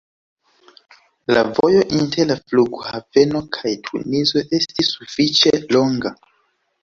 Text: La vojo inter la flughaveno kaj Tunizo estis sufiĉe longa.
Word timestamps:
La 1.35 1.41
vojo 1.57 1.83
inter 1.97 2.27
la 2.31 2.37
flughaveno 2.39 3.41
kaj 3.57 3.73
Tunizo 3.89 4.43
estis 4.61 4.89
sufiĉe 4.95 5.53
longa. 5.77 6.13